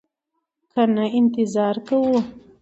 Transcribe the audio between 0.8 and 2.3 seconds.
نه انتظار کوو.